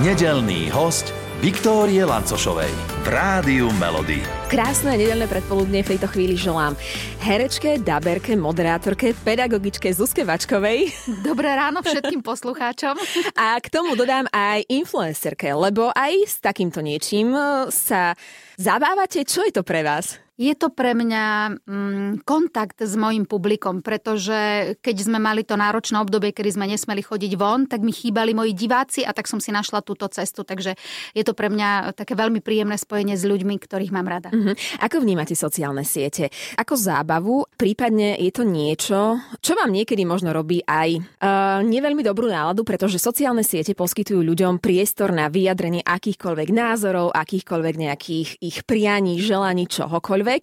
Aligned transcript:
Nedelný 0.00 0.72
host 0.72 1.12
Viktórie 1.44 2.00
Lancošovej 2.08 2.72
v 3.04 3.06
Rádiu 3.12 3.68
Melody. 3.76 4.24
Krásne 4.48 4.96
nedelné 4.96 5.28
predpoludne 5.28 5.84
v 5.84 5.92
tejto 5.92 6.08
chvíli 6.08 6.40
želám 6.40 6.72
herečke, 7.20 7.76
daberke, 7.76 8.32
moderátorke, 8.32 9.12
pedagogičke 9.12 9.92
Zuzke 9.92 10.24
Vačkovej. 10.24 10.88
Dobré 11.20 11.52
ráno 11.52 11.84
všetkým 11.84 12.24
poslucháčom. 12.24 12.96
A 13.36 13.60
k 13.60 13.68
tomu 13.68 13.92
dodám 13.92 14.24
aj 14.32 14.64
influencerke, 14.72 15.52
lebo 15.52 15.92
aj 15.92 16.12
s 16.24 16.40
takýmto 16.40 16.80
niečím 16.80 17.36
sa 17.68 18.16
zabávate. 18.56 19.28
Čo 19.28 19.44
je 19.44 19.52
to 19.52 19.60
pre 19.60 19.84
vás? 19.84 20.16
Je 20.40 20.56
to 20.56 20.72
pre 20.72 20.96
mňa 20.96 21.60
mm, 21.68 22.24
kontakt 22.24 22.80
s 22.80 22.96
mojim 22.96 23.28
publikom, 23.28 23.84
pretože 23.84 24.72
keď 24.80 24.96
sme 25.04 25.20
mali 25.20 25.44
to 25.44 25.52
náročné 25.52 26.00
obdobie, 26.00 26.32
kedy 26.32 26.56
sme 26.56 26.64
nesmeli 26.64 27.04
chodiť 27.04 27.36
von, 27.36 27.68
tak 27.68 27.84
mi 27.84 27.92
chýbali 27.92 28.32
moji 28.32 28.56
diváci 28.56 29.04
a 29.04 29.12
tak 29.12 29.28
som 29.28 29.36
si 29.36 29.52
našla 29.52 29.84
túto 29.84 30.08
cestu. 30.08 30.40
Takže 30.40 30.80
je 31.12 31.22
to 31.28 31.36
pre 31.36 31.52
mňa 31.52 31.92
také 31.92 32.16
veľmi 32.16 32.40
príjemné 32.40 32.80
spojenie 32.80 33.20
s 33.20 33.28
ľuďmi, 33.28 33.60
ktorých 33.60 33.92
mám 33.92 34.08
rada. 34.08 34.32
Uh-huh. 34.32 34.56
Ako 34.80 35.04
vnímate 35.04 35.36
sociálne 35.36 35.84
siete? 35.84 36.32
Ako 36.56 36.72
zábavu? 36.72 37.44
Prípadne 37.60 38.16
je 38.16 38.32
to 38.32 38.48
niečo, 38.48 39.20
čo 39.44 39.52
vám 39.52 39.68
niekedy 39.68 40.08
možno 40.08 40.32
robí 40.32 40.64
aj 40.64 41.04
uh, 41.20 41.60
neveľmi 41.68 42.00
dobrú 42.00 42.32
náladu, 42.32 42.64
pretože 42.64 42.96
sociálne 42.96 43.44
siete 43.44 43.76
poskytujú 43.76 44.24
ľuďom 44.24 44.56
priestor 44.56 45.12
na 45.12 45.28
vyjadrenie 45.28 45.84
akýchkoľvek 45.84 46.48
názorov, 46.48 47.12
akýchkoľvek 47.12 47.74
nejakých 47.76 48.28
ich 48.40 48.64
prianí, 48.64 49.20
želaní, 49.20 49.68
čohokoľvek 49.68 50.29
čokoľvek. 50.30 50.42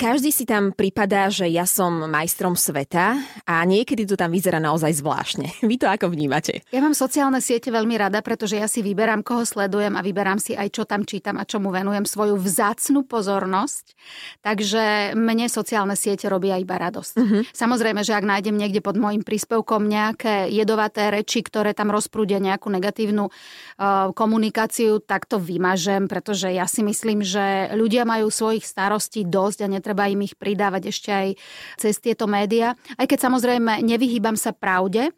Každý 0.00 0.30
si 0.32 0.44
tam 0.48 0.72
pripadá, 0.72 1.28
že 1.28 1.44
ja 1.52 1.68
som 1.68 2.08
majstrom 2.08 2.56
sveta 2.56 3.20
a 3.44 3.54
niekedy 3.68 4.08
to 4.08 4.16
tam 4.16 4.32
vyzerá 4.32 4.56
naozaj 4.56 4.96
zvláštne. 4.96 5.52
Vy 5.70 5.76
to 5.76 5.86
ako 5.86 6.08
vnímate? 6.12 6.64
Ja 6.72 6.80
mám 6.80 6.96
sociálne 6.96 7.44
siete 7.44 7.68
veľmi 7.68 8.00
rada, 8.00 8.24
pretože 8.24 8.56
ja 8.56 8.66
si 8.70 8.80
vyberám, 8.80 9.20
koho 9.20 9.44
sledujem 9.44 9.92
a 9.94 10.04
vyberám 10.04 10.40
si 10.40 10.56
aj, 10.56 10.72
čo 10.72 10.82
tam 10.88 11.04
čítam 11.04 11.36
a 11.36 11.44
čomu 11.44 11.68
venujem 11.68 12.08
svoju 12.08 12.40
vzácnu 12.40 13.04
pozornosť. 13.04 13.92
Takže 14.40 15.12
mne 15.18 15.46
sociálne 15.52 15.98
siete 15.98 16.30
robia 16.30 16.56
iba 16.56 16.80
radosť. 16.80 17.14
Uh-huh. 17.18 17.42
Samozrejme, 17.52 18.00
že 18.06 18.16
ak 18.16 18.24
nájdem 18.24 18.56
niekde 18.56 18.80
pod 18.80 18.96
môjim 18.96 19.20
príspevkom 19.20 19.84
nejaké 19.84 20.48
jedovaté 20.48 21.12
reči, 21.12 21.42
ktoré 21.42 21.76
tam 21.76 21.92
rozprúdia 21.92 22.38
nejakú 22.40 22.70
negatívnu 22.70 23.28
uh, 23.28 24.10
komunikáciu, 24.14 25.02
tak 25.02 25.26
to 25.28 25.36
vymažem, 25.36 26.06
pretože 26.06 26.48
ja 26.48 26.64
si 26.70 26.86
myslím, 26.86 27.20
že 27.26 27.74
ľudia 27.74 28.06
majú 28.06 28.30
svojich 28.30 28.62
starostí 28.62 29.25
dosť 29.26 29.66
a 29.66 29.70
netreba 29.70 30.06
im 30.08 30.22
ich 30.22 30.38
pridávať 30.38 30.94
ešte 30.94 31.10
aj 31.10 31.28
cez 31.76 31.98
tieto 31.98 32.30
médiá. 32.30 32.78
Aj 32.96 33.06
keď 33.06 33.28
samozrejme 33.28 33.82
nevyhýbam 33.82 34.38
sa 34.38 34.54
pravde, 34.54 35.10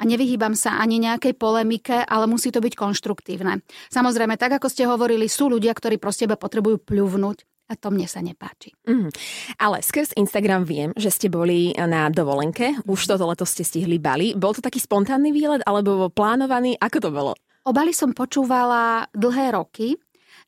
a 0.00 0.08
nevyhýbam 0.08 0.56
sa 0.56 0.80
ani 0.80 0.96
nejakej 0.96 1.36
polemike, 1.36 1.92
ale 2.08 2.24
musí 2.24 2.48
to 2.48 2.64
byť 2.64 2.74
konštruktívne. 2.80 3.60
Samozrejme, 3.92 4.40
tak 4.40 4.56
ako 4.56 4.72
ste 4.72 4.88
hovorili, 4.88 5.28
sú 5.28 5.52
ľudia, 5.52 5.76
ktorí 5.76 6.00
proste 6.00 6.24
potrebujú 6.24 6.80
pľuvnúť 6.80 7.44
a 7.72 7.76
to 7.78 7.88
mne 7.88 8.04
sa 8.04 8.20
nepáči. 8.20 8.76
Mm. 8.84 9.08
Ale 9.56 9.80
skrz 9.80 10.12
Instagram 10.16 10.68
viem, 10.68 10.90
že 10.92 11.08
ste 11.08 11.32
boli 11.32 11.72
na 11.76 12.12
dovolenke, 12.12 12.76
už 12.84 13.00
toto 13.08 13.24
leto 13.24 13.48
ste 13.48 13.64
stihli 13.64 13.96
Bali. 13.96 14.36
Bol 14.36 14.52
to 14.52 14.60
taký 14.64 14.76
spontánny 14.76 15.32
výlet 15.32 15.64
alebo 15.64 16.12
plánovaný? 16.12 16.76
Ako 16.76 16.98
to 17.00 17.10
bolo? 17.12 17.32
O 17.64 17.70
Bali 17.70 17.94
som 17.94 18.12
počúvala 18.12 19.06
dlhé 19.14 19.54
roky 19.54 19.94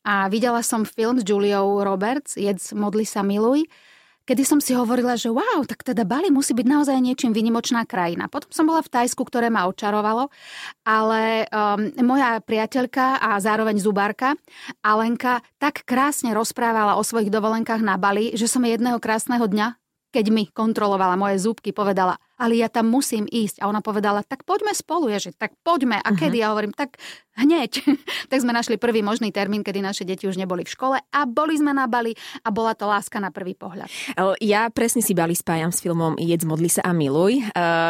a 0.05 0.29
videla 0.29 0.61
som 0.61 0.85
film 0.85 1.17
s 1.17 1.25
Juliou 1.25 1.81
Roberts, 1.81 2.37
Jedz, 2.37 2.77
modli 2.77 3.09
sa, 3.09 3.25
miluj, 3.25 3.65
kedy 4.25 4.43
som 4.45 4.61
si 4.61 4.73
hovorila, 4.73 5.17
že 5.21 5.29
wow, 5.29 5.65
tak 5.69 5.85
teda 5.85 6.05
Bali 6.09 6.33
musí 6.33 6.57
byť 6.57 6.67
naozaj 6.69 6.97
niečím 6.97 7.37
vynimočná 7.37 7.85
krajina. 7.85 8.29
Potom 8.29 8.49
som 8.53 8.65
bola 8.65 8.81
v 8.81 8.93
Tajsku, 8.93 9.21
ktoré 9.21 9.53
ma 9.53 9.69
očarovalo, 9.69 10.33
ale 10.85 11.45
um, 11.53 11.93
moja 12.05 12.41
priateľka 12.41 13.21
a 13.21 13.37
zároveň 13.37 13.77
zubárka 13.81 14.37
Alenka 14.81 15.45
tak 15.61 15.85
krásne 15.85 16.33
rozprávala 16.33 16.97
o 16.97 17.05
svojich 17.05 17.29
dovolenkách 17.29 17.85
na 17.85 18.01
Bali, 18.01 18.33
že 18.33 18.49
som 18.49 18.65
jedného 18.65 18.97
krásneho 18.97 19.45
dňa, 19.45 19.77
keď 20.15 20.31
mi 20.31 20.47
kontrolovala 20.47 21.19
moje 21.19 21.43
zúbky, 21.43 21.75
povedala, 21.75 22.15
ale 22.39 22.63
ja 22.63 22.71
tam 22.71 22.87
musím 22.87 23.27
ísť. 23.27 23.59
A 23.59 23.67
ona 23.67 23.83
povedala, 23.83 24.23
tak 24.23 24.47
poďme 24.47 24.71
spolu, 24.71 25.11
Ježi, 25.11 25.35
tak 25.35 25.59
poďme. 25.67 25.99
A 25.99 26.15
uh-huh. 26.15 26.19
kedy? 26.19 26.39
Ja 26.39 26.55
hovorím, 26.55 26.71
tak 26.71 27.03
hneď. 27.35 27.83
tak 28.31 28.39
sme 28.39 28.55
našli 28.55 28.79
prvý 28.79 29.03
možný 29.03 29.35
termín, 29.35 29.67
kedy 29.67 29.83
naše 29.83 30.07
deti 30.07 30.31
už 30.31 30.39
neboli 30.39 30.63
v 30.63 30.71
škole 30.71 30.97
a 31.03 31.21
boli 31.27 31.59
sme 31.59 31.75
na 31.75 31.91
Bali 31.91 32.15
a 32.47 32.55
bola 32.55 32.79
to 32.79 32.87
láska 32.87 33.19
na 33.19 33.35
prvý 33.35 33.59
pohľad. 33.59 33.91
Ja 34.39 34.71
presne 34.71 35.03
si 35.03 35.19
Bali 35.19 35.35
spájam 35.35 35.75
s 35.75 35.83
filmom 35.83 36.15
Jedz, 36.15 36.47
modli 36.47 36.71
sa 36.71 36.87
a 36.87 36.95
miluj. 36.95 37.43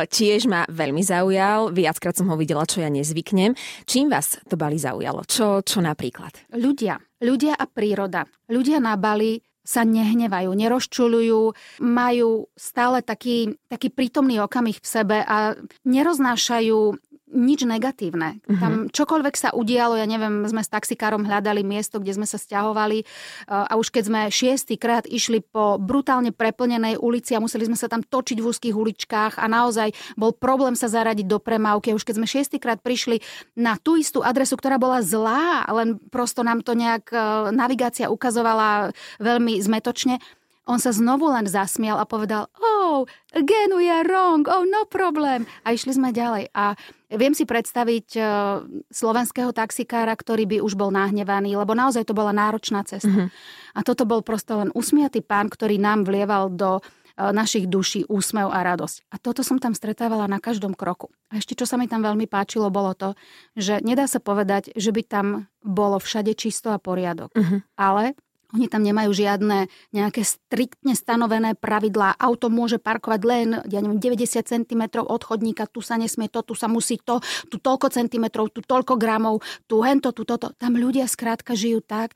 Tiež 0.09 0.49
ma 0.49 0.65
veľmi 0.65 1.05
zaujal, 1.05 1.77
viackrát 1.77 2.17
som 2.17 2.33
ho 2.33 2.37
videla, 2.41 2.65
čo 2.65 2.81
ja 2.81 2.89
nezvyknem. 2.89 3.53
Čím 3.85 4.09
vás 4.09 4.41
to 4.49 4.56
Bali 4.56 4.81
zaujalo? 4.81 5.29
Čo, 5.29 5.61
čo 5.61 5.85
napríklad? 5.85 6.56
Ľudia. 6.56 6.97
Ľudia 7.21 7.56
a 7.56 7.65
príroda. 7.69 8.25
Ľudia 8.49 8.81
na 8.81 8.97
Bali 8.97 9.41
sa 9.64 9.82
nehnevajú, 9.82 10.52
nerozčulujú, 10.52 11.56
majú 11.80 12.47
stále 12.52 13.00
taký, 13.00 13.56
taký 13.66 13.88
prítomný 13.88 14.38
okamih 14.44 14.76
v 14.76 14.86
sebe 14.86 15.19
a 15.25 15.56
neroznášajú 15.88 17.00
nič 17.34 17.67
negatívne. 17.67 18.39
Uh-huh. 18.47 18.61
Tam 18.62 18.72
čokoľvek 18.89 19.34
sa 19.34 19.50
udialo, 19.50 19.99
ja 19.99 20.06
neviem, 20.06 20.47
sme 20.47 20.62
s 20.62 20.71
taxikárom 20.71 21.27
hľadali 21.27 21.67
miesto, 21.67 21.99
kde 21.99 22.15
sme 22.15 22.27
sa 22.31 22.39
stiahovali 22.39 23.03
a 23.50 23.75
už 23.75 23.91
keď 23.91 24.03
sme 24.06 24.21
šiestýkrát 24.31 25.05
išli 25.11 25.43
po 25.43 25.77
brutálne 25.83 26.31
preplnenej 26.31 27.03
ulici 27.03 27.34
a 27.34 27.43
museli 27.43 27.67
sme 27.67 27.75
sa 27.75 27.91
tam 27.91 28.06
točiť 28.06 28.39
v 28.39 28.47
úzkých 28.47 28.75
uličkách 28.78 29.43
a 29.43 29.50
naozaj 29.50 29.91
bol 30.15 30.31
problém 30.31 30.78
sa 30.78 30.87
zaradiť 30.87 31.27
do 31.27 31.43
premávky. 31.43 31.91
A 31.91 31.99
už 31.99 32.06
keď 32.06 32.23
sme 32.23 32.31
šiestýkrát 32.31 32.78
prišli 32.78 33.19
na 33.59 33.75
tú 33.75 33.99
istú 33.99 34.23
adresu, 34.23 34.55
ktorá 34.55 34.78
bola 34.78 35.03
zlá, 35.03 35.67
len 35.75 35.99
prosto 36.09 36.47
nám 36.47 36.62
to 36.62 36.78
nejak 36.78 37.11
navigácia 37.50 38.06
ukazovala 38.06 38.94
veľmi 39.19 39.59
zmetočne, 39.59 40.23
on 40.65 40.81
sa 40.81 40.97
znovu 40.97 41.28
len 41.28 41.44
zasmial 41.44 42.00
a 42.00 42.09
povedal, 42.09 42.49
oh, 42.94 43.03
again 43.34 43.75
we 43.75 43.91
are 43.91 44.06
wrong, 44.06 44.47
oh, 44.47 44.62
no 44.62 44.87
problem. 44.87 45.50
A 45.66 45.75
išli 45.75 45.99
sme 45.99 46.15
ďalej. 46.15 46.55
A 46.55 46.78
viem 47.10 47.34
si 47.34 47.43
predstaviť 47.43 48.09
uh, 48.19 48.62
slovenského 48.94 49.50
taxikára, 49.50 50.15
ktorý 50.15 50.47
by 50.47 50.56
už 50.62 50.78
bol 50.78 50.94
nahnevaný, 50.94 51.59
lebo 51.59 51.75
naozaj 51.75 52.06
to 52.06 52.15
bola 52.15 52.31
náročná 52.31 52.87
cesta. 52.87 53.10
Mm-hmm. 53.10 53.28
A 53.75 53.81
toto 53.82 54.06
bol 54.06 54.22
prosto 54.22 54.62
len 54.62 54.71
usmiatý 54.71 55.27
pán, 55.27 55.50
ktorý 55.50 55.82
nám 55.82 56.06
vlieval 56.06 56.55
do 56.55 56.78
uh, 56.78 57.34
našich 57.34 57.66
duší 57.66 58.06
úsmev 58.06 58.50
a 58.50 58.62
radosť. 58.62 59.11
A 59.11 59.19
toto 59.19 59.43
som 59.43 59.59
tam 59.59 59.75
stretávala 59.75 60.31
na 60.31 60.38
každom 60.38 60.78
kroku. 60.78 61.11
A 61.31 61.43
ešte 61.43 61.59
čo 61.59 61.66
sa 61.66 61.75
mi 61.75 61.91
tam 61.91 62.03
veľmi 62.03 62.31
páčilo, 62.31 62.71
bolo 62.71 62.94
to, 62.94 63.19
že 63.59 63.82
nedá 63.82 64.06
sa 64.06 64.22
povedať, 64.22 64.71
že 64.78 64.94
by 64.94 65.03
tam 65.03 65.26
bolo 65.62 65.99
všade 65.99 66.31
čisto 66.38 66.71
a 66.71 66.78
poriadok. 66.78 67.34
Mm-hmm. 67.34 67.61
Ale 67.78 68.15
oni 68.54 68.70
tam 68.70 68.87
nemajú 68.87 69.10
žiadne 69.10 69.66
nejaké 69.91 70.22
striktne 70.22 70.94
stanovené 70.94 71.59
pravidlá. 71.59 72.15
Auto 72.16 72.47
môže 72.47 72.78
parkovať 72.78 73.20
len 73.26 73.48
ja 73.66 73.82
neviem, 73.82 73.98
90 73.98 74.47
cm 74.47 74.82
od 75.03 75.22
chodníka, 75.26 75.66
tu 75.66 75.82
sa 75.82 75.98
nesmie 75.98 76.31
to, 76.31 76.47
tu 76.47 76.54
sa 76.54 76.70
musí 76.70 77.03
to, 77.03 77.19
tu 77.50 77.59
toľko 77.59 77.91
centimetrov, 77.91 78.54
tu 78.54 78.62
toľko 78.62 78.94
gramov, 78.94 79.43
tu 79.66 79.82
hento, 79.82 80.14
tu 80.14 80.22
toto. 80.22 80.54
Tam 80.54 80.78
ľudia 80.78 81.10
skrátka 81.10 81.59
žijú 81.59 81.82
tak, 81.82 82.14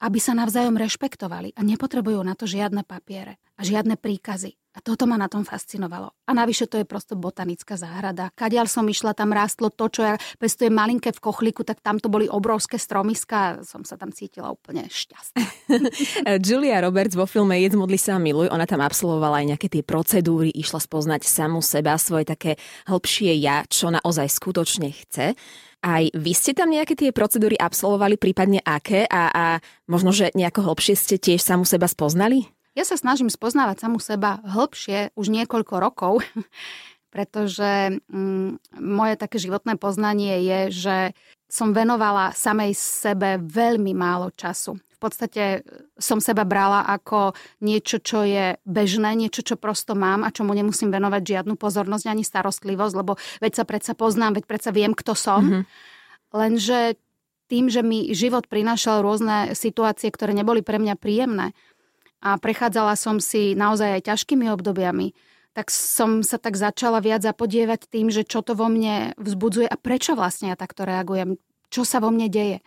aby 0.00 0.18
sa 0.18 0.32
navzájom 0.32 0.80
rešpektovali 0.80 1.52
a 1.54 1.60
nepotrebujú 1.60 2.24
na 2.24 2.32
to 2.32 2.48
žiadne 2.48 2.82
papiere 2.82 3.36
a 3.54 3.62
žiadne 3.62 4.00
príkazy. 4.00 4.56
A 4.74 4.82
toto 4.82 5.06
ma 5.06 5.14
na 5.14 5.30
tom 5.30 5.46
fascinovalo. 5.46 6.10
A 6.26 6.30
navyše 6.34 6.66
to 6.66 6.82
je 6.82 6.86
prosto 6.86 7.14
botanická 7.14 7.78
záhrada. 7.78 8.34
Kadiaľ 8.34 8.66
som 8.66 8.82
išla, 8.82 9.14
tam 9.14 9.30
rástlo 9.30 9.70
to, 9.70 9.86
čo 9.86 10.02
ja 10.02 10.14
pestujem 10.42 10.74
malinké 10.74 11.14
v 11.14 11.22
kochlíku, 11.22 11.62
tak 11.62 11.78
tam 11.78 12.02
to 12.02 12.10
boli 12.10 12.26
obrovské 12.26 12.74
stromiska 12.74 13.36
a 13.38 13.48
som 13.62 13.86
sa 13.86 13.94
tam 13.94 14.10
cítila 14.10 14.50
úplne 14.50 14.90
šťastná. 14.90 15.42
Julia 16.46 16.82
Roberts 16.82 17.14
vo 17.14 17.22
filme 17.30 17.54
Jedz, 17.62 17.78
modli 17.78 18.02
sa 18.02 18.18
miluj, 18.18 18.50
ona 18.50 18.66
tam 18.66 18.82
absolvovala 18.82 19.46
aj 19.46 19.54
nejaké 19.54 19.68
tie 19.70 19.86
procedúry, 19.86 20.50
išla 20.50 20.82
spoznať 20.82 21.22
samu 21.22 21.62
seba, 21.62 21.94
svoje 21.94 22.26
také 22.26 22.58
hĺbšie 22.90 23.30
ja, 23.38 23.62
čo 23.70 23.94
naozaj 23.94 24.26
skutočne 24.26 24.90
chce. 24.90 25.38
Aj 25.84 26.04
vy 26.16 26.32
ste 26.32 26.56
tam 26.56 26.72
nejaké 26.72 26.96
tie 26.96 27.12
procedúry 27.12 27.60
absolvovali, 27.60 28.16
prípadne 28.16 28.64
aké? 28.64 29.04
A, 29.04 29.28
a 29.28 29.44
možno, 29.84 30.16
že 30.16 30.32
nejako 30.32 30.72
hlbšie 30.72 30.96
ste 30.96 31.20
tiež 31.20 31.44
samu 31.44 31.68
seba 31.68 31.84
spoznali? 31.84 32.53
Ja 32.74 32.82
sa 32.82 32.98
snažím 32.98 33.30
spoznávať 33.30 33.86
samu 33.86 34.02
seba 34.02 34.42
hĺbšie 34.42 35.14
už 35.14 35.30
niekoľko 35.30 35.74
rokov, 35.78 36.26
pretože 37.14 38.02
mm, 38.10 38.74
moje 38.82 39.14
také 39.14 39.38
životné 39.38 39.78
poznanie 39.78 40.42
je, 40.42 40.60
že 40.74 40.96
som 41.46 41.70
venovala 41.70 42.34
samej 42.34 42.74
sebe 42.74 43.38
veľmi 43.38 43.94
málo 43.94 44.34
času. 44.34 44.74
V 44.74 44.98
podstate 44.98 45.62
som 46.00 46.18
seba 46.18 46.42
brala 46.42 46.82
ako 46.88 47.36
niečo, 47.62 48.02
čo 48.02 48.26
je 48.26 48.58
bežné, 48.66 49.14
niečo, 49.14 49.46
čo 49.46 49.54
prosto 49.54 49.94
mám 49.94 50.26
a 50.26 50.34
čomu 50.34 50.56
nemusím 50.56 50.90
venovať 50.90 51.22
žiadnu 51.22 51.54
pozornosť 51.54 52.10
ani 52.10 52.24
starostlivosť, 52.26 52.94
lebo 52.98 53.14
veď 53.38 53.52
sa 53.62 53.64
predsa 53.68 53.92
poznám, 53.94 54.40
veď 54.40 54.44
predsa 54.50 54.74
viem, 54.74 54.96
kto 54.96 55.12
som. 55.14 55.42
Mm-hmm. 55.44 55.62
Lenže 56.34 56.78
tým, 57.46 57.68
že 57.68 57.84
mi 57.84 58.16
život 58.16 58.48
prinášal 58.48 59.04
rôzne 59.04 59.52
situácie, 59.52 60.08
ktoré 60.08 60.32
neboli 60.32 60.64
pre 60.64 60.80
mňa 60.80 60.96
príjemné, 60.96 61.52
a 62.24 62.40
prechádzala 62.40 62.96
som 62.96 63.20
si 63.20 63.52
naozaj 63.52 64.00
aj 64.00 64.02
ťažkými 64.08 64.48
obdobiami, 64.48 65.12
tak 65.54 65.70
som 65.70 66.24
sa 66.24 66.40
tak 66.40 66.58
začala 66.58 66.98
viac 66.98 67.22
zapodievať 67.22 67.86
tým, 67.86 68.10
že 68.10 68.26
čo 68.26 68.42
to 68.42 68.58
vo 68.58 68.66
mne 68.66 69.14
vzbudzuje 69.20 69.70
a 69.70 69.76
prečo 69.78 70.18
vlastne 70.18 70.50
ja 70.50 70.56
takto 70.58 70.82
reagujem. 70.82 71.38
čo 71.70 71.82
sa 71.82 71.98
vo 71.98 72.10
mne 72.10 72.30
deje. 72.30 72.62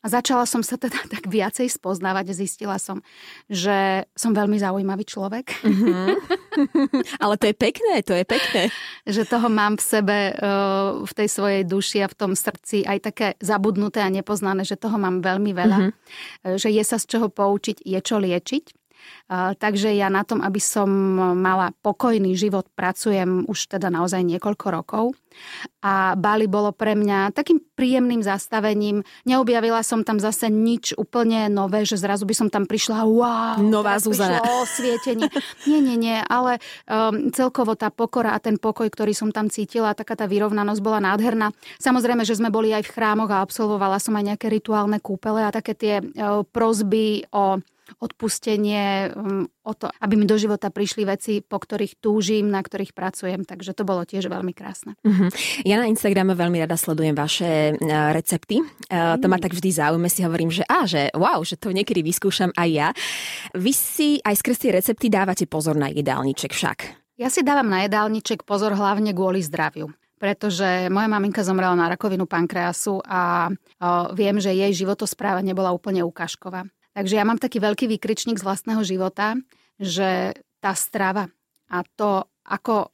A 0.00 0.08
začala 0.08 0.48
som 0.48 0.64
sa 0.64 0.80
teda 0.80 0.96
tak 1.12 1.28
viacej 1.28 1.68
spoznávať 1.68 2.32
a 2.32 2.38
zistila 2.40 2.76
som, 2.80 3.04
že 3.52 4.08
som 4.16 4.32
veľmi 4.32 4.56
zaujímavý 4.56 5.04
človek. 5.04 5.60
Mm-hmm. 5.60 6.08
Ale 7.24 7.34
to 7.36 7.44
je 7.52 7.56
pekné, 7.56 8.00
to 8.00 8.16
je 8.16 8.24
pekné. 8.24 8.72
že 9.04 9.28
toho 9.28 9.52
mám 9.52 9.76
v 9.76 9.84
sebe, 9.84 10.18
eh, 10.32 10.88
v 11.04 11.12
tej 11.12 11.28
svojej 11.28 11.62
duši 11.68 12.04
a 12.04 12.08
v 12.08 12.16
tom 12.16 12.32
srdci 12.32 12.88
aj 12.88 12.98
také 13.12 13.28
zabudnuté 13.44 14.00
a 14.00 14.08
nepoznané, 14.12 14.64
že 14.64 14.80
toho 14.80 14.96
mám 14.96 15.20
veľmi 15.20 15.52
veľa. 15.52 15.78
Mm-hmm. 15.84 16.56
Že 16.56 16.68
je 16.80 16.82
sa 16.84 16.96
z 16.96 17.04
čoho 17.04 17.28
poučiť, 17.28 17.84
je 17.84 18.00
čo 18.00 18.16
liečiť. 18.16 18.79
Takže 19.30 19.94
ja 19.94 20.10
na 20.10 20.26
tom, 20.26 20.42
aby 20.42 20.58
som 20.58 20.90
mala 21.38 21.70
pokojný 21.86 22.34
život, 22.34 22.66
pracujem 22.74 23.46
už 23.46 23.78
teda 23.78 23.86
naozaj 23.86 24.26
niekoľko 24.26 24.66
rokov. 24.74 25.04
A 25.80 26.18
Bali 26.18 26.50
bolo 26.50 26.74
pre 26.74 26.98
mňa 26.98 27.30
takým 27.30 27.62
príjemným 27.78 28.20
zastavením. 28.20 29.06
Neobjavila 29.24 29.80
som 29.86 30.02
tam 30.02 30.18
zase 30.18 30.50
nič 30.50 30.92
úplne 30.98 31.46
nové, 31.46 31.86
že 31.86 31.96
zrazu 31.96 32.26
by 32.26 32.34
som 32.34 32.48
tam 32.50 32.66
prišla, 32.66 33.06
wow, 33.06 33.56
nová 33.62 33.96
Zuzana. 34.02 34.42
osvietenie. 34.42 35.30
Nie, 35.70 35.78
nie, 35.78 35.96
nie, 35.96 36.18
ale 36.26 36.58
um, 36.90 37.30
celkovo 37.30 37.78
tá 37.78 37.94
pokora 37.94 38.34
a 38.34 38.42
ten 38.42 38.58
pokoj, 38.58 38.90
ktorý 38.90 39.14
som 39.14 39.30
tam 39.30 39.46
cítila, 39.46 39.94
taká 39.94 40.18
tá 40.18 40.26
vyrovnanosť 40.26 40.80
bola 40.82 40.98
nádherná. 40.98 41.54
Samozrejme, 41.78 42.26
že 42.26 42.36
sme 42.36 42.50
boli 42.50 42.74
aj 42.74 42.90
v 42.90 42.92
chrámoch 42.92 43.30
a 43.30 43.40
absolvovala 43.40 44.02
som 44.02 44.18
aj 44.18 44.34
nejaké 44.34 44.50
rituálne 44.50 44.98
kúpele 44.98 45.46
a 45.46 45.54
také 45.54 45.72
tie 45.78 45.94
uh, 46.02 46.42
prozby 46.42 47.24
o 47.30 47.62
odpustenie, 47.98 49.10
um, 49.10 49.50
o 49.66 49.72
to, 49.74 49.90
aby 49.98 50.14
mi 50.14 50.26
do 50.28 50.38
života 50.38 50.70
prišli 50.70 51.02
veci, 51.02 51.32
po 51.42 51.58
ktorých 51.58 51.98
túžim, 51.98 52.46
na 52.46 52.62
ktorých 52.62 52.94
pracujem. 52.94 53.42
Takže 53.42 53.74
to 53.74 53.82
bolo 53.82 54.06
tiež 54.06 54.30
veľmi 54.30 54.54
krásne. 54.54 54.94
Uh-huh. 55.02 55.28
Ja 55.66 55.82
na 55.82 55.90
Instagrame 55.90 56.38
veľmi 56.38 56.62
rada 56.62 56.78
sledujem 56.78 57.18
vaše 57.18 57.74
uh, 57.74 58.14
recepty. 58.14 58.62
Uh, 58.86 59.18
to 59.18 59.26
ma 59.26 59.42
tak 59.42 59.56
vždy 59.56 59.70
zaujíme, 59.74 60.06
si 60.06 60.22
hovorím, 60.22 60.54
že 60.54 60.62
á, 60.70 60.86
že 60.86 61.10
wow, 61.16 61.42
že 61.42 61.58
to 61.58 61.74
niekedy 61.74 62.06
vyskúšam 62.06 62.54
aj 62.54 62.68
ja. 62.70 62.88
Vy 63.58 63.72
si 63.74 64.08
aj 64.22 64.38
skrz 64.38 64.56
tie 64.62 64.70
recepty 64.76 65.10
dávate 65.10 65.50
pozor 65.50 65.74
na 65.74 65.90
jedálniček 65.90 66.54
však. 66.54 66.78
Ja 67.20 67.28
si 67.28 67.44
dávam 67.44 67.68
na 67.68 67.84
jedálniček 67.84 68.48
pozor 68.48 68.72
hlavne 68.72 69.12
kvôli 69.12 69.44
zdraviu 69.44 69.92
pretože 70.20 70.92
moja 70.92 71.08
maminka 71.08 71.40
zomrela 71.40 71.72
na 71.72 71.88
rakovinu 71.88 72.28
pankreasu 72.28 73.00
a 73.08 73.48
o, 73.48 74.12
viem, 74.12 74.36
že 74.36 74.52
jej 74.52 74.68
životospráva 74.84 75.40
nebola 75.40 75.72
úplne 75.72 76.04
ukážková. 76.04 76.68
Takže 77.00 77.16
ja 77.16 77.24
mám 77.24 77.40
taký 77.40 77.64
veľký 77.64 77.96
výkričník 77.96 78.36
z 78.36 78.44
vlastného 78.44 78.84
života, 78.84 79.32
že 79.80 80.36
tá 80.60 80.76
strava 80.76 81.32
a 81.72 81.80
to, 81.96 82.28
ako 82.44 82.84
e, 82.84 82.88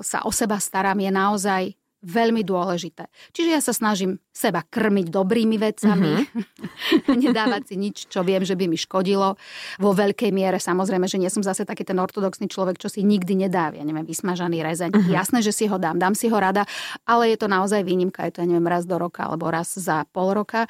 sa 0.00 0.24
o 0.24 0.32
seba 0.32 0.56
starám, 0.56 0.96
je 0.96 1.12
naozaj 1.12 1.62
veľmi 2.00 2.40
dôležité. 2.40 3.12
Čiže 3.36 3.50
ja 3.52 3.60
sa 3.60 3.76
snažím 3.76 4.16
seba 4.32 4.64
krmiť 4.64 5.12
dobrými 5.12 5.60
vecami, 5.60 6.16
mm-hmm. 6.24 7.12
nedávať 7.28 7.62
si 7.68 7.74
nič, 7.76 7.96
čo 8.08 8.24
viem, 8.24 8.40
že 8.40 8.56
by 8.56 8.72
mi 8.72 8.80
škodilo. 8.80 9.36
Vo 9.84 9.90
veľkej 9.92 10.32
miere 10.32 10.56
samozrejme, 10.56 11.04
že 11.04 11.20
nie 11.20 11.28
som 11.28 11.44
zase 11.44 11.68
taký 11.68 11.84
ten 11.84 12.00
ortodoxný 12.00 12.48
človek, 12.48 12.80
čo 12.80 12.88
si 12.88 13.04
nikdy 13.04 13.36
nedá, 13.36 13.68
ja 13.68 13.84
neviem, 13.84 14.08
vysmažaný 14.08 14.64
rezeň. 14.64 14.96
Mm-hmm. 14.96 15.12
Jasné, 15.12 15.44
že 15.44 15.52
si 15.52 15.68
ho 15.68 15.76
dám, 15.76 16.00
dám 16.00 16.16
si 16.16 16.32
ho 16.32 16.38
rada, 16.40 16.64
ale 17.04 17.36
je 17.36 17.36
to 17.36 17.52
naozaj 17.52 17.84
výnimka, 17.84 18.24
je 18.32 18.40
to, 18.40 18.40
ja 18.40 18.48
neviem, 18.48 18.64
raz 18.64 18.88
do 18.88 18.96
roka 18.96 19.28
alebo 19.28 19.52
raz 19.52 19.76
za 19.76 20.08
pol 20.08 20.32
roka. 20.32 20.64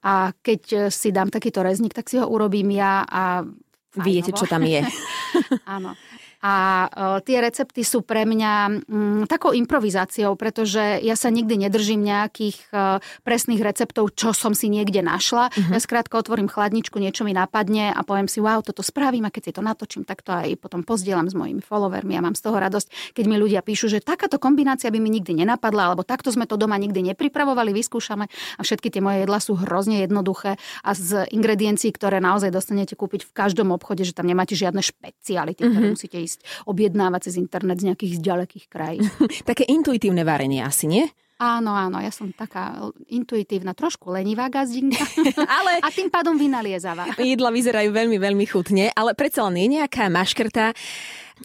A 0.00 0.32
keď 0.32 0.62
e, 0.72 0.78
si 0.88 1.12
dám 1.12 1.28
takýto 1.28 1.60
rezník, 1.60 1.92
tak 1.92 2.08
si 2.08 2.16
ho 2.16 2.24
urobím 2.24 2.72
ja 2.72 3.04
a 3.04 3.44
Viete, 3.90 4.30
čo 4.30 4.46
tam 4.46 4.62
je. 4.62 4.86
Áno. 5.66 5.98
A 6.40 6.88
uh, 6.88 7.20
tie 7.20 7.44
recepty 7.44 7.84
sú 7.84 8.00
pre 8.00 8.24
mňa 8.24 8.52
um, 8.88 9.28
takou 9.28 9.52
improvizáciou, 9.52 10.32
pretože 10.40 10.80
ja 11.04 11.12
sa 11.12 11.28
nikdy 11.28 11.68
nedržím 11.68 12.00
nejakých 12.00 12.56
uh, 12.72 12.96
presných 13.24 13.60
receptov, 13.60 14.16
čo 14.16 14.32
som 14.32 14.56
si 14.56 14.72
niekde 14.72 15.04
našla. 15.04 15.52
Uh-huh. 15.52 15.72
Ja 15.76 15.80
skrátka 15.80 16.16
otvorím 16.16 16.48
chladničku, 16.48 16.96
niečo 16.96 17.28
mi 17.28 17.36
napadne 17.36 17.92
a 17.92 18.00
poviem 18.00 18.24
si, 18.24 18.40
wow, 18.40 18.64
toto 18.64 18.80
spravím 18.80 19.28
a 19.28 19.34
keď 19.34 19.42
si 19.50 19.52
to 19.52 19.60
natočím, 19.60 20.08
tak 20.08 20.24
to 20.24 20.32
aj 20.32 20.56
potom 20.56 20.80
pozdielam 20.80 21.28
s 21.28 21.36
mojimi 21.36 21.60
followermi 21.60 22.16
a 22.16 22.24
mám 22.24 22.32
z 22.32 22.42
toho 22.46 22.56
radosť, 22.56 23.12
keď 23.12 23.24
mi 23.28 23.36
ľudia 23.36 23.60
píšu, 23.60 23.92
že 23.92 24.00
takáto 24.00 24.40
kombinácia 24.40 24.88
by 24.88 24.96
mi 24.96 25.12
nikdy 25.12 25.44
nenapadla, 25.44 25.92
alebo 25.92 26.08
takto 26.08 26.32
sme 26.32 26.48
to 26.48 26.56
doma 26.56 26.80
nikdy 26.80 27.04
nepripravovali, 27.12 27.76
vyskúšame 27.76 28.24
a 28.30 28.60
všetky 28.64 28.88
tie 28.88 29.04
moje 29.04 29.28
jedla 29.28 29.38
sú 29.44 29.60
hrozne 29.60 30.06
jednoduché 30.08 30.56
a 30.84 30.90
z 30.96 31.28
ingrediencií, 31.34 31.92
ktoré 31.92 32.22
naozaj 32.22 32.48
dostanete 32.48 32.96
kúpiť 32.96 33.28
v 33.28 33.32
každom 33.36 33.74
obchode, 33.74 34.08
že 34.08 34.16
tam 34.16 34.24
nemáte 34.24 34.56
žiadne 34.56 34.80
špeciality, 34.80 35.68
ktoré 35.68 35.84
uh-huh. 35.90 35.96
musíte 35.98 36.16
ísť 36.16 36.29
ísť 36.30 36.46
objednávať 36.70 37.26
cez 37.26 37.34
internet 37.42 37.82
z 37.82 37.90
nejakých 37.90 38.22
ďalekých 38.22 38.66
krajín. 38.70 39.10
Také 39.50 39.66
intuitívne 39.66 40.22
varenie 40.22 40.62
asi, 40.62 40.86
nie? 40.86 41.10
Áno, 41.40 41.72
áno, 41.72 42.04
ja 42.04 42.12
som 42.12 42.28
taká 42.36 42.92
intuitívna, 43.08 43.72
trošku 43.72 44.12
lenivá 44.12 44.52
gazdinka, 44.52 45.00
ale... 45.56 45.80
a 45.80 45.88
tým 45.88 46.12
pádom 46.12 46.36
vynaliezavá. 46.36 47.16
Jedla 47.16 47.48
vyzerajú 47.48 47.96
veľmi, 47.96 48.20
veľmi 48.20 48.44
chutne, 48.44 48.92
ale 48.92 49.16
predsa 49.16 49.48
len 49.48 49.56
je 49.56 49.80
nejaká 49.80 50.12
maškrta, 50.12 50.76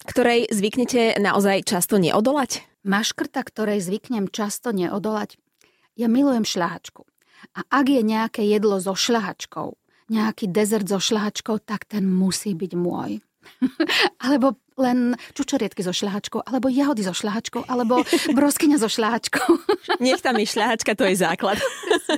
ktorej 0.03 0.51
zvyknete 0.51 1.15
naozaj 1.15 1.63
často 1.63 1.95
neodolať? 1.95 2.67
Maškrta, 2.83 3.39
ktorej 3.47 3.79
zvyknem 3.87 4.27
často 4.35 4.75
neodolať? 4.75 5.39
Ja 5.95 6.11
milujem 6.11 6.43
šľahačku. 6.43 7.07
A 7.55 7.63
ak 7.71 7.87
je 7.87 8.03
nejaké 8.03 8.43
jedlo 8.43 8.75
so 8.83 8.99
šľahačkou, 8.99 9.79
nejaký 10.11 10.51
dezert 10.51 10.91
so 10.91 10.99
šľahačkou, 10.99 11.63
tak 11.63 11.87
ten 11.87 12.03
musí 12.03 12.51
byť 12.51 12.71
môj. 12.75 13.23
alebo 14.25 14.59
len 14.75 15.15
čučorietky 15.31 15.79
so 15.81 15.95
šľahačkou, 15.95 16.43
alebo 16.43 16.67
jahody 16.67 17.07
so 17.07 17.15
šľahačkou, 17.15 17.63
alebo 17.71 18.03
broskyňa 18.35 18.77
so 18.79 18.91
šľahačkou. 18.91 19.49
Nech 20.03 20.19
tam 20.19 20.35
je 20.35 20.47
šľahačka, 20.51 20.91
to 20.99 21.07
je 21.07 21.15
základ. 21.15 21.57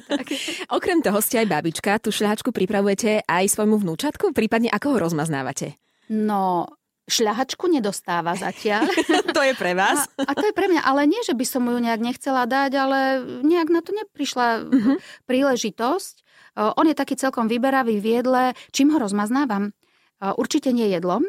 Okrem 0.77 1.05
toho 1.05 1.21
ste 1.21 1.45
aj 1.45 1.47
babička, 1.53 2.01
tú 2.01 2.09
šľahačku 2.09 2.49
pripravujete 2.49 3.25
aj 3.29 3.45
svojmu 3.53 3.77
vnúčatku, 3.77 4.33
prípadne 4.33 4.73
ako 4.73 4.97
ho 4.97 4.97
rozmaznávate? 5.05 5.77
No, 6.09 6.65
šľahačku 7.07 7.69
nedostáva 7.71 8.35
zatiaľ. 8.35 8.89
to 9.37 9.41
je 9.45 9.53
pre 9.55 9.77
vás. 9.77 10.09
A, 10.19 10.27
a 10.27 10.31
to 10.35 10.49
je 10.49 10.53
pre 10.57 10.67
mňa, 10.67 10.81
ale 10.83 11.07
nie, 11.07 11.21
že 11.23 11.37
by 11.37 11.45
som 11.47 11.63
ju 11.63 11.77
nejak 11.79 12.01
nechcela 12.03 12.43
dať, 12.49 12.71
ale 12.75 12.99
nejak 13.45 13.69
na 13.71 13.79
to 13.85 13.95
neprišla 13.95 14.47
uh-huh. 14.67 14.97
príležitosť. 15.29 16.27
On 16.57 16.89
je 16.89 16.97
taký 16.97 17.13
celkom 17.13 17.45
vyberavý 17.45 18.01
v 18.01 18.07
jedle. 18.17 18.43
Čím 18.73 18.91
ho 18.91 18.97
rozmaznávam? 18.97 19.77
Určite 20.21 20.73
nie 20.73 20.89
jedlom. 20.89 21.25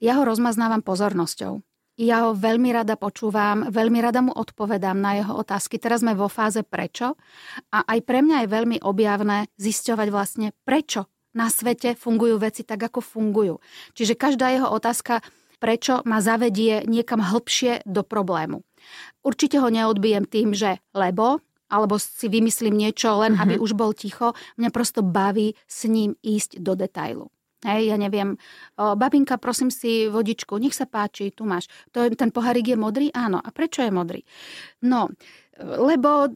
Ja 0.00 0.20
ho 0.20 0.28
rozmaznávam 0.28 0.84
pozornosťou. 0.84 1.64
Ja 1.96 2.28
ho 2.28 2.36
veľmi 2.36 2.76
rada 2.76 3.00
počúvam, 3.00 3.72
veľmi 3.72 4.04
rada 4.04 4.20
mu 4.20 4.28
odpovedám 4.28 5.00
na 5.00 5.16
jeho 5.16 5.32
otázky. 5.40 5.80
Teraz 5.80 6.04
sme 6.04 6.12
vo 6.12 6.28
fáze 6.28 6.60
prečo 6.60 7.16
a 7.72 7.78
aj 7.88 8.04
pre 8.04 8.20
mňa 8.20 8.44
je 8.44 8.52
veľmi 8.52 8.76
objavné 8.84 9.48
zisťovať 9.56 10.08
vlastne 10.12 10.52
prečo 10.68 11.08
na 11.32 11.48
svete 11.48 11.96
fungujú 11.96 12.36
veci 12.40 12.64
tak, 12.64 12.80
ako 12.92 13.00
fungujú. 13.00 13.60
Čiže 13.96 14.16
každá 14.16 14.52
jeho 14.52 14.68
otázka 14.72 15.24
prečo 15.56 16.04
ma 16.04 16.20
zavedie 16.20 16.84
niekam 16.84 17.20
hlbšie 17.24 17.84
do 17.88 18.04
problému. 18.04 18.60
Určite 19.24 19.60
ho 19.60 19.68
neodbijem 19.72 20.28
tým, 20.28 20.52
že 20.52 20.80
lebo, 20.92 21.40
alebo 21.72 21.96
si 21.96 22.28
vymyslím 22.28 22.76
niečo 22.76 23.16
len, 23.20 23.40
aby 23.40 23.56
uh-huh. 23.56 23.64
už 23.64 23.72
bol 23.72 23.96
ticho. 23.96 24.36
Mňa 24.60 24.68
prosto 24.68 25.00
baví 25.00 25.56
s 25.64 25.88
ním 25.88 26.12
ísť 26.20 26.60
do 26.60 26.76
detailu. 26.76 27.32
Hej, 27.66 27.90
ja 27.90 27.96
neviem, 27.98 28.38
o, 28.78 28.94
babinka, 28.94 29.42
prosím 29.42 29.74
si 29.74 30.06
vodičku, 30.06 30.54
nech 30.62 30.72
sa 30.72 30.86
páči, 30.86 31.34
tu 31.34 31.42
máš. 31.42 31.66
To, 31.90 32.06
ten 32.14 32.30
pohárik 32.30 32.70
je 32.70 32.78
modrý? 32.78 33.10
Áno. 33.10 33.42
A 33.42 33.50
prečo 33.50 33.82
je 33.82 33.90
modrý? 33.90 34.22
No, 34.86 35.10
lebo 35.58 36.30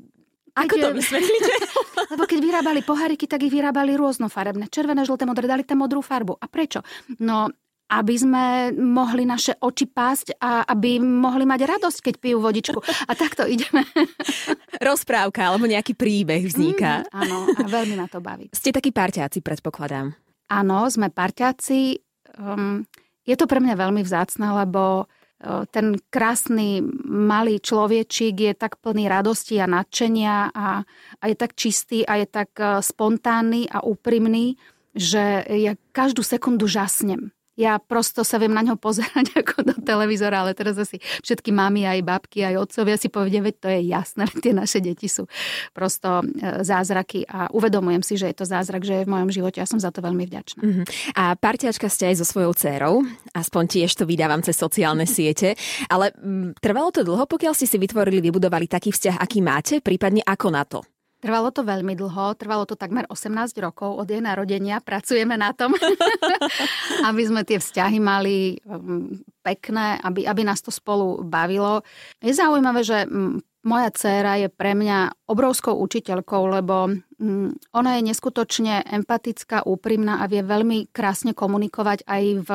ako 0.50 0.74
to 0.76 0.88
vysvetlíte? 0.98 1.52
Lebo 2.12 2.26
keď 2.26 2.38
vyrábali 2.42 2.80
poháriky, 2.82 3.30
tak 3.30 3.46
ich 3.46 3.54
vyrábali 3.54 3.94
rôznofarebné. 3.94 4.66
Červené, 4.66 5.06
žlté, 5.06 5.22
modré, 5.22 5.46
dali 5.46 5.62
tam 5.62 5.86
modrú 5.86 6.02
farbu. 6.02 6.34
A 6.42 6.50
prečo? 6.50 6.82
No, 7.22 7.46
aby 7.90 8.14
sme 8.14 8.70
mohli 8.74 9.26
naše 9.26 9.58
oči 9.58 9.90
pásť 9.90 10.38
a 10.38 10.62
aby 10.66 11.02
mohli 11.02 11.42
mať 11.42 11.60
radosť, 11.66 11.98
keď 12.06 12.14
pijú 12.22 12.38
vodičku. 12.38 12.78
A 12.82 13.12
takto 13.18 13.46
ideme. 13.46 13.82
Rozprávka 14.90 15.50
alebo 15.50 15.66
nejaký 15.66 15.98
príbeh 15.98 16.46
vzniká. 16.46 17.02
Mm, 17.02 17.14
áno, 17.14 17.36
a 17.50 17.62
veľmi 17.66 17.94
ma 17.98 18.06
to 18.06 18.22
baví. 18.22 18.50
Ste 18.54 18.70
takí 18.70 18.94
parťáci, 18.94 19.42
predpokladám. 19.42 20.14
Áno, 20.50 20.90
sme 20.90 21.14
parťáci. 21.14 22.02
Um, 22.34 22.82
je 23.22 23.38
to 23.38 23.46
pre 23.46 23.62
mňa 23.62 23.78
veľmi 23.78 24.02
vzácne, 24.02 24.50
lebo 24.50 25.06
uh, 25.06 25.62
ten 25.70 25.94
krásny 26.10 26.82
malý 27.06 27.62
človečík 27.62 28.34
je 28.34 28.52
tak 28.58 28.82
plný 28.82 29.06
radosti 29.06 29.62
a 29.62 29.70
nadšenia 29.70 30.50
a, 30.50 30.82
a 31.22 31.24
je 31.30 31.36
tak 31.38 31.54
čistý 31.54 32.02
a 32.02 32.18
je 32.18 32.26
tak 32.26 32.50
uh, 32.58 32.82
spontánny 32.82 33.70
a 33.70 33.86
úprimný, 33.86 34.58
že 34.90 35.46
ja 35.46 35.78
každú 35.94 36.26
sekundu 36.26 36.66
žasnem 36.66 37.30
ja 37.60 37.76
prosto 37.76 38.24
sa 38.24 38.40
viem 38.40 38.56
na 38.56 38.64
ňo 38.64 38.80
pozerať 38.80 39.32
ako 39.44 39.68
do 39.68 39.76
televízora, 39.84 40.40
ale 40.40 40.56
teraz 40.56 40.80
asi 40.80 40.96
všetky 41.20 41.52
mami, 41.52 41.84
aj 41.84 42.00
babky, 42.00 42.40
aj 42.48 42.56
otcovia 42.56 42.96
si 42.96 43.12
povedia, 43.12 43.44
veď 43.44 43.54
to 43.60 43.68
je 43.68 43.80
jasné, 43.92 44.24
tie 44.44 44.56
naše 44.56 44.80
deti 44.80 45.12
sú 45.12 45.28
prosto 45.76 46.24
e, 46.24 46.64
zázraky 46.64 47.28
a 47.28 47.52
uvedomujem 47.52 48.00
si, 48.00 48.16
že 48.16 48.32
je 48.32 48.36
to 48.40 48.46
zázrak, 48.48 48.80
že 48.80 49.04
je 49.04 49.06
v 49.06 49.12
mojom 49.12 49.28
živote 49.28 49.60
a 49.60 49.68
som 49.68 49.76
za 49.76 49.92
to 49.92 50.00
veľmi 50.00 50.24
vďačná. 50.24 50.60
Uh-huh. 50.64 50.84
A 51.12 51.36
parťačka 51.36 51.92
ste 51.92 52.08
aj 52.08 52.24
so 52.24 52.26
svojou 52.26 52.56
dcerou, 52.56 53.04
aspoň 53.36 53.64
tiež 53.68 53.92
to 53.92 54.08
vydávam 54.08 54.40
cez 54.40 54.56
sociálne 54.56 55.04
siete, 55.20 55.52
ale 55.92 56.16
m, 56.16 56.56
trvalo 56.56 56.88
to 56.88 57.04
dlho, 57.04 57.28
pokiaľ 57.28 57.52
ste 57.52 57.68
si 57.68 57.76
vytvorili, 57.76 58.24
vybudovali 58.24 58.64
taký 58.64 58.88
vzťah, 58.94 59.20
aký 59.20 59.44
máte, 59.44 59.84
prípadne 59.84 60.24
ako 60.24 60.48
na 60.48 60.64
to? 60.64 60.80
Trvalo 61.20 61.52
to 61.52 61.60
veľmi 61.60 61.92
dlho, 61.92 62.32
trvalo 62.40 62.64
to 62.64 62.80
takmer 62.80 63.04
18 63.12 63.52
rokov 63.60 63.92
od 63.92 64.08
jej 64.08 64.24
narodenia. 64.24 64.80
Pracujeme 64.80 65.36
na 65.36 65.52
tom, 65.52 65.76
aby 67.08 67.22
sme 67.28 67.44
tie 67.44 67.60
vzťahy 67.60 68.00
mali 68.00 68.56
um, 68.64 69.20
pekné, 69.44 70.00
aby, 70.00 70.24
aby 70.24 70.42
nás 70.48 70.64
to 70.64 70.72
spolu 70.72 71.20
bavilo. 71.20 71.84
Je 72.24 72.32
zaujímavé, 72.32 72.80
že 72.80 73.04
mm, 73.04 73.36
moja 73.68 73.92
dcéra 73.92 74.40
je 74.40 74.48
pre 74.48 74.72
mňa 74.72 75.28
obrovskou 75.28 75.76
učiteľkou, 75.76 76.42
lebo 76.56 76.88
mm, 77.20 77.76
ona 77.76 78.00
je 78.00 78.02
neskutočne 78.08 78.88
empatická, 78.88 79.68
úprimná 79.68 80.24
a 80.24 80.28
vie 80.28 80.40
veľmi 80.40 80.88
krásne 80.88 81.36
komunikovať 81.36 82.08
aj 82.08 82.24
v 82.48 82.50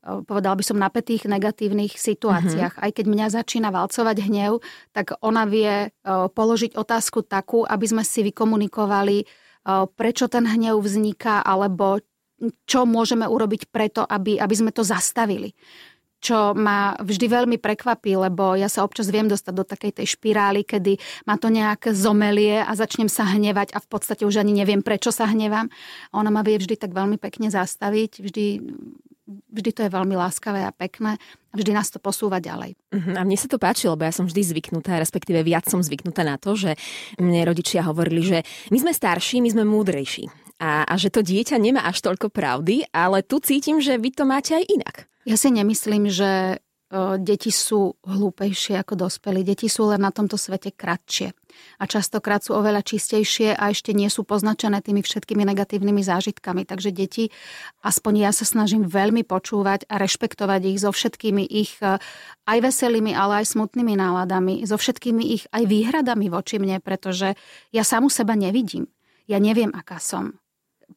povedal 0.00 0.56
by 0.56 0.64
som, 0.64 0.80
napätých 0.80 1.28
negatívnych 1.28 1.96
situáciách. 1.96 2.72
Mm-hmm. 2.76 2.86
Aj 2.88 2.90
keď 2.96 3.04
mňa 3.06 3.26
začína 3.36 3.68
valcovať 3.68 4.16
hnev, 4.26 4.64
tak 4.96 5.12
ona 5.20 5.44
vie 5.44 5.92
položiť 6.08 6.72
otázku 6.76 7.24
takú, 7.28 7.68
aby 7.68 7.84
sme 7.84 8.02
si 8.04 8.24
vykomunikovali, 8.24 9.28
prečo 9.94 10.26
ten 10.32 10.48
hnev 10.48 10.80
vzniká, 10.80 11.44
alebo 11.44 12.00
čo 12.64 12.88
môžeme 12.88 13.28
urobiť 13.28 13.68
preto, 13.68 14.00
aby, 14.00 14.40
aby 14.40 14.54
sme 14.56 14.72
to 14.72 14.80
zastavili 14.80 15.52
čo 16.20 16.52
ma 16.52 16.92
vždy 17.00 17.26
veľmi 17.32 17.56
prekvapí, 17.56 18.12
lebo 18.12 18.52
ja 18.52 18.68
sa 18.68 18.84
občas 18.84 19.08
viem 19.08 19.24
dostať 19.24 19.54
do 19.56 19.64
takej 19.64 19.92
tej 19.96 20.06
špirály, 20.20 20.68
kedy 20.68 21.00
ma 21.24 21.40
to 21.40 21.48
nejak 21.48 21.96
zomelie 21.96 22.60
a 22.60 22.68
začnem 22.76 23.08
sa 23.08 23.24
hnevať 23.24 23.72
a 23.72 23.80
v 23.80 23.88
podstate 23.88 24.28
už 24.28 24.44
ani 24.44 24.52
neviem, 24.52 24.84
prečo 24.84 25.10
sa 25.10 25.24
hnevám. 25.24 25.72
Ona 26.12 26.28
ma 26.28 26.44
vie 26.44 26.60
vždy 26.60 26.76
tak 26.76 26.92
veľmi 26.92 27.16
pekne 27.16 27.48
zastaviť, 27.48 28.20
vždy 28.20 28.46
vždy 29.30 29.70
to 29.70 29.80
je 29.86 29.90
veľmi 29.90 30.18
láskavé 30.18 30.66
a 30.66 30.74
pekné 30.74 31.16
a 31.50 31.54
vždy 31.54 31.70
nás 31.70 31.90
to 31.90 32.02
posúva 32.02 32.42
ďalej. 32.42 32.74
Uh-huh. 32.90 33.14
A 33.14 33.22
mne 33.22 33.38
sa 33.38 33.46
to 33.46 33.56
páči, 33.56 33.86
lebo 33.86 34.02
ja 34.02 34.10
som 34.10 34.26
vždy 34.26 34.42
zvyknutá, 34.42 34.98
respektíve 34.98 35.40
viac 35.46 35.70
som 35.70 35.78
zvyknutá 35.78 36.26
na 36.26 36.36
to, 36.36 36.58
že 36.58 36.74
mne 37.22 37.46
rodičia 37.46 37.86
hovorili, 37.86 38.22
že 38.22 38.38
my 38.74 38.78
sme 38.82 38.92
starší, 38.94 39.38
my 39.40 39.50
sme 39.54 39.64
múdrejší. 39.66 40.26
A, 40.60 40.84
a 40.84 40.94
že 41.00 41.08
to 41.08 41.24
dieťa 41.24 41.56
nemá 41.56 41.88
až 41.88 42.04
toľko 42.04 42.28
pravdy, 42.28 42.84
ale 42.92 43.24
tu 43.24 43.40
cítim, 43.40 43.80
že 43.80 43.96
vy 43.96 44.12
to 44.12 44.28
máte 44.28 44.52
aj 44.52 44.64
inak. 44.68 44.96
Ja 45.24 45.40
si 45.40 45.48
nemyslím, 45.48 46.12
že 46.12 46.60
deti 47.22 47.54
sú 47.54 47.94
hlúpejšie 48.02 48.74
ako 48.82 49.06
dospelí. 49.06 49.46
Deti 49.46 49.70
sú 49.70 49.86
len 49.86 50.02
na 50.02 50.10
tomto 50.10 50.34
svete 50.34 50.74
kratšie. 50.74 51.32
A 51.78 51.84
častokrát 51.84 52.40
sú 52.40 52.56
oveľa 52.56 52.82
čistejšie 52.84 53.54
a 53.54 53.70
ešte 53.70 53.92
nie 53.92 54.08
sú 54.08 54.24
poznačené 54.24 54.80
tými 54.80 55.04
všetkými 55.04 55.44
negatívnymi 55.46 56.02
zážitkami. 56.02 56.64
Takže 56.64 56.90
deti, 56.90 57.30
aspoň 57.84 58.28
ja 58.28 58.30
sa 58.32 58.48
snažím 58.48 58.88
veľmi 58.88 59.22
počúvať 59.22 59.86
a 59.86 60.00
rešpektovať 60.00 60.60
ich 60.70 60.78
so 60.80 60.90
všetkými 60.90 61.44
ich 61.44 61.76
e, 61.84 62.00
aj 62.48 62.58
veselými, 62.58 63.12
ale 63.12 63.44
aj 63.44 63.54
smutnými 63.54 63.94
náladami, 63.94 64.64
so 64.64 64.80
všetkými 64.80 65.22
ich 65.36 65.44
aj 65.52 65.68
výhradami 65.68 66.32
voči 66.32 66.56
mne, 66.58 66.80
pretože 66.80 67.36
ja 67.70 67.82
samu 67.84 68.08
seba 68.08 68.34
nevidím. 68.34 68.88
Ja 69.30 69.38
neviem, 69.38 69.70
aká 69.70 70.02
som. 70.02 70.40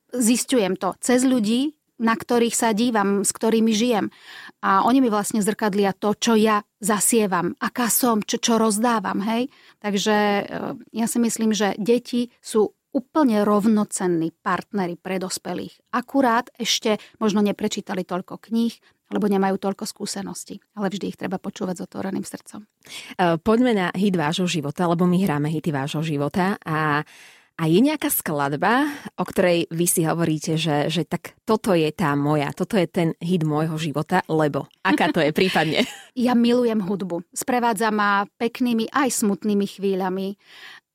Zistujem 0.10 0.74
to 0.80 0.98
cez 0.98 1.22
ľudí, 1.22 1.78
na 2.04 2.20
ktorých 2.20 2.52
sa 2.52 2.76
dívam, 2.76 3.24
s 3.24 3.32
ktorými 3.32 3.72
žijem. 3.72 4.12
A 4.60 4.84
oni 4.84 5.00
mi 5.00 5.08
vlastne 5.08 5.40
zrkadlia 5.40 5.96
to, 5.96 6.12
čo 6.20 6.36
ja 6.36 6.62
zasievam, 6.84 7.56
aká 7.64 7.88
som, 7.88 8.20
čo, 8.20 8.38
čo 8.38 8.60
rozdávam. 8.60 9.24
Hej? 9.24 9.48
Takže 9.80 10.16
e, 10.16 10.44
ja 10.92 11.08
si 11.08 11.18
myslím, 11.24 11.56
že 11.56 11.80
deti 11.80 12.28
sú 12.44 12.76
úplne 12.94 13.42
rovnocenní 13.42 14.36
partnery 14.46 15.00
pre 15.00 15.18
dospelých. 15.18 15.82
Akurát 15.96 16.54
ešte 16.62 17.02
možno 17.18 17.42
neprečítali 17.42 18.06
toľko 18.06 18.38
kníh, 18.38 18.76
alebo 19.10 19.30
nemajú 19.30 19.62
toľko 19.62 19.86
skúseností. 19.86 20.58
Ale 20.74 20.90
vždy 20.90 21.14
ich 21.14 21.20
treba 21.20 21.38
počúvať 21.38 21.82
s 21.82 21.84
otvoreným 21.86 22.26
srdcom. 22.26 22.66
E, 22.66 22.68
poďme 23.42 23.72
na 23.74 23.88
hit 23.94 24.18
vášho 24.18 24.46
života, 24.50 24.90
lebo 24.90 25.06
my 25.06 25.18
hráme 25.22 25.50
hity 25.54 25.70
vášho 25.70 26.02
života 26.02 26.58
a 26.66 27.06
a 27.64 27.72
je 27.72 27.80
nejaká 27.80 28.12
skladba, 28.12 28.92
o 29.16 29.24
ktorej 29.24 29.72
vy 29.72 29.88
si 29.88 30.04
hovoríte, 30.04 30.60
že, 30.60 30.92
že 30.92 31.08
tak 31.08 31.40
toto 31.48 31.72
je 31.72 31.88
tá 31.96 32.12
moja, 32.12 32.52
toto 32.52 32.76
je 32.76 32.84
ten 32.92 33.16
hit 33.24 33.48
môjho 33.48 33.80
života, 33.80 34.20
lebo 34.28 34.68
aká 34.84 35.16
to 35.16 35.24
je 35.24 35.32
prípadne? 35.32 35.88
Ja 36.14 36.38
milujem 36.38 36.78
hudbu. 36.78 37.26
Sprevádza 37.34 37.90
ma 37.90 38.30
peknými 38.38 38.86
aj 38.94 39.24
smutnými 39.24 39.66
chvíľami, 39.66 40.38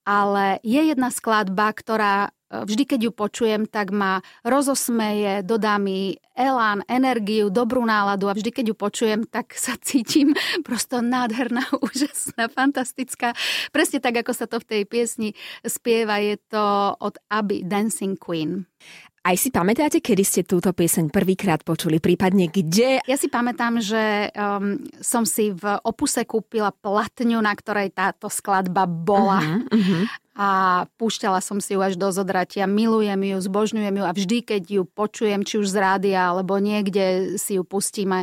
ale 0.07 0.63
je 0.63 0.79
jedna 0.79 1.11
skladba, 1.11 1.75
ktorá 1.75 2.31
vždy, 2.51 2.85
keď 2.89 3.01
ju 3.09 3.13
počujem, 3.13 3.63
tak 3.69 3.93
ma 3.93 4.25
rozosmeje, 4.41 5.45
dodá 5.45 5.77
mi 5.77 6.17
elán, 6.33 6.81
energiu, 6.89 7.53
dobrú 7.53 7.85
náladu 7.85 8.31
a 8.31 8.37
vždy, 8.37 8.51
keď 8.55 8.65
ju 8.73 8.77
počujem, 8.77 9.21
tak 9.29 9.53
sa 9.53 9.77
cítim 9.87 10.33
prosto 10.65 11.05
nádherná, 11.05 11.69
úžasná, 11.87 12.49
fantastická. 12.49 13.37
Presne 13.71 14.01
tak, 14.01 14.25
ako 14.25 14.33
sa 14.33 14.47
to 14.49 14.61
v 14.61 14.69
tej 14.69 14.83
piesni 14.89 15.29
spieva, 15.67 16.21
je 16.23 16.41
to 16.49 16.97
od 16.97 17.21
Abby 17.29 17.65
Dancing 17.67 18.17
Queen. 18.17 18.65
Aj 19.29 19.37
si 19.37 19.53
pamätáte, 19.53 20.01
kedy 20.01 20.25
ste 20.25 20.41
túto 20.41 20.73
pieseň 20.73 21.13
prvýkrát 21.13 21.61
počuli, 21.61 22.01
prípadne 22.01 22.49
kde? 22.49 23.05
Ja 23.05 23.21
si 23.21 23.29
pamätám, 23.29 23.77
že 23.77 24.33
um, 24.33 24.81
som 25.05 25.29
si 25.29 25.53
v 25.53 25.69
opuse 25.85 26.25
kúpila 26.25 26.73
platňu, 26.73 27.37
na 27.37 27.53
ktorej 27.53 27.93
táto 27.93 28.33
skladba 28.33 28.89
bola. 28.89 29.45
Uh-huh, 29.45 29.77
uh-huh 29.77 30.05
a 30.39 30.87
púšťala 31.03 31.43
som 31.43 31.59
si 31.59 31.75
ju 31.75 31.83
až 31.83 31.99
do 31.99 32.15
zodratia. 32.15 32.71
Milujem 32.71 33.19
ju, 33.19 33.43
zbožňujem 33.43 33.91
ju 33.91 34.05
a 34.07 34.15
vždy, 34.15 34.39
keď 34.47 34.63
ju 34.71 34.83
počujem, 34.87 35.43
či 35.43 35.59
už 35.59 35.67
z 35.67 35.83
rádia 35.83 36.31
alebo 36.31 36.63
niekde 36.63 37.35
si 37.35 37.59
ju 37.59 37.67
pustíme, 37.67 38.23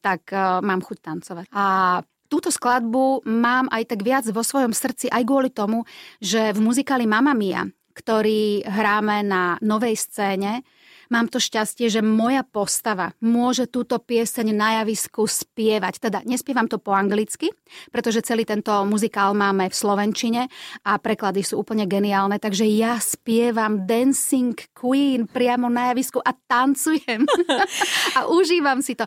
tak 0.00 0.32
uh, 0.32 0.64
mám 0.64 0.80
chuť 0.80 0.98
tancovať. 1.04 1.44
A 1.52 2.00
túto 2.32 2.48
skladbu 2.48 3.28
mám 3.28 3.68
aj 3.68 3.92
tak 3.92 4.00
viac 4.00 4.24
vo 4.32 4.40
svojom 4.40 4.72
srdci 4.72 5.12
aj 5.12 5.20
kvôli 5.20 5.52
tomu, 5.52 5.84
že 6.16 6.56
v 6.56 6.64
muzikáli 6.64 7.04
Mamma 7.04 7.36
Mia, 7.36 7.68
ktorý 8.00 8.64
hráme 8.64 9.20
na 9.20 9.60
novej 9.60 10.00
scéne, 10.00 10.64
Mám 11.10 11.26
to 11.26 11.42
šťastie, 11.42 11.90
že 11.90 12.06
moja 12.06 12.46
postava 12.46 13.10
môže 13.18 13.66
túto 13.66 13.98
pieseň 13.98 14.54
na 14.54 14.78
javisku 14.78 15.26
spievať. 15.26 15.98
Teda 15.98 16.22
nespievam 16.22 16.70
to 16.70 16.78
po 16.78 16.94
anglicky, 16.94 17.50
pretože 17.90 18.22
celý 18.22 18.46
tento 18.46 18.70
muzikál 18.86 19.34
máme 19.34 19.66
v 19.66 19.74
slovenčine 19.74 20.46
a 20.86 21.02
preklady 21.02 21.42
sú 21.42 21.58
úplne 21.66 21.90
geniálne, 21.90 22.38
takže 22.38 22.62
ja 22.62 22.94
spievam 23.02 23.90
Dancing 23.90 24.54
Queen 24.70 25.26
priamo 25.26 25.66
na 25.66 25.90
javisku 25.90 26.22
a 26.22 26.30
tancujem. 26.30 27.26
a 28.16 28.30
užívam 28.30 28.78
si 28.78 28.94
to. 28.94 29.02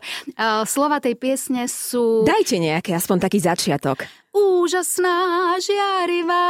Slova 0.68 1.00
tej 1.00 1.16
piesne 1.16 1.64
sú... 1.72 2.28
Dajte 2.28 2.60
nejaký 2.60 2.92
aspoň 2.92 3.16
taký 3.16 3.40
začiatok. 3.40 4.04
Úžasná, 4.34 5.54
žiarivá, 5.62 6.42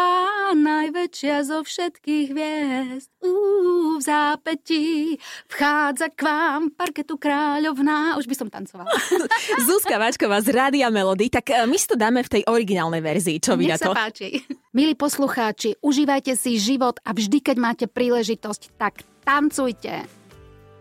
najväčšia 0.56 1.44
zo 1.44 1.60
všetkých 1.60 2.26
hviezd. 2.32 3.12
Ú, 3.20 4.00
v 4.00 4.02
zápetí 4.02 5.20
vchádza 5.52 6.08
k 6.16 6.24
vám 6.24 6.72
parketu 6.72 7.20
kráľovná. 7.20 8.16
Už 8.16 8.24
by 8.24 8.34
som 8.40 8.48
tancovala. 8.48 8.88
Zuzka 9.68 10.00
Vačková 10.00 10.40
z 10.40 10.56
Rádia 10.56 10.88
Melody, 10.88 11.28
tak 11.28 11.52
e, 11.52 11.60
my 11.68 11.76
si 11.76 11.84
to 11.84 12.00
dáme 12.00 12.24
v 12.24 12.40
tej 12.40 12.42
originálnej 12.48 13.04
verzii. 13.04 13.36
Čo 13.36 13.52
vy 13.60 13.68
na 13.68 13.76
to? 13.76 13.92
sa 13.92 14.08
páči. 14.08 14.40
Milí 14.72 14.96
poslucháči, 14.96 15.76
užívajte 15.84 16.40
si 16.40 16.56
život 16.56 16.96
a 17.04 17.12
vždy, 17.12 17.44
keď 17.44 17.56
máte 17.60 17.84
príležitosť, 17.84 18.80
tak 18.80 19.04
tancujte. 19.28 20.08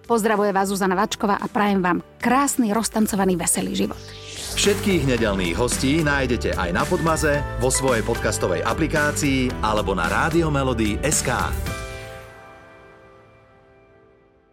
Pozdravuje 0.07 0.55
vás 0.55 0.71
Zuzana 0.71 0.95
Vačková 0.95 1.35
a 1.35 1.51
prajem 1.51 1.83
vám 1.83 1.99
krásny, 2.23 2.71
roztancovaný, 2.71 3.35
veselý 3.35 3.75
život. 3.75 3.99
Všetkých 4.53 5.09
nedelných 5.09 5.57
hostí 5.57 6.05
nájdete 6.05 6.53
aj 6.53 6.69
na 6.77 6.85
Podmaze, 6.85 7.41
vo 7.57 7.73
svojej 7.73 8.05
podcastovej 8.05 8.61
aplikácii 8.61 9.49
alebo 9.65 9.97
na 9.97 10.05
SK. 11.01 11.82